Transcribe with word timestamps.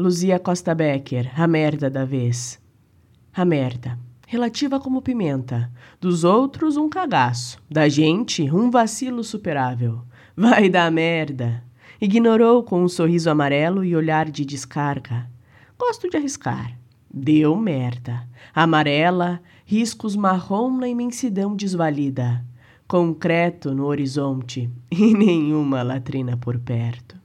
Luzia 0.00 0.38
Costa 0.38 0.76
Becker, 0.76 1.28
a 1.36 1.44
merda 1.48 1.90
da 1.90 2.04
vez. 2.04 2.62
A 3.34 3.44
merda, 3.44 3.98
relativa 4.28 4.78
como 4.78 5.02
pimenta. 5.02 5.72
Dos 6.00 6.22
outros, 6.22 6.76
um 6.76 6.88
cagaço. 6.88 7.60
Da 7.68 7.88
gente, 7.88 8.48
um 8.48 8.70
vacilo 8.70 9.24
superável. 9.24 10.02
Vai 10.36 10.68
dar 10.68 10.88
merda. 10.92 11.64
Ignorou 12.00 12.62
com 12.62 12.84
um 12.84 12.88
sorriso 12.88 13.28
amarelo 13.28 13.84
e 13.84 13.96
olhar 13.96 14.30
de 14.30 14.44
descarga. 14.44 15.28
Gosto 15.76 16.08
de 16.08 16.16
arriscar. 16.16 16.78
Deu 17.12 17.56
merda. 17.56 18.24
Amarela, 18.54 19.42
riscos 19.64 20.14
marrom 20.14 20.76
na 20.76 20.86
imensidão 20.86 21.56
desvalida. 21.56 22.46
Concreto 22.86 23.74
no 23.74 23.86
horizonte 23.86 24.70
e 24.92 25.12
nenhuma 25.12 25.82
latrina 25.82 26.36
por 26.36 26.56
perto. 26.56 27.18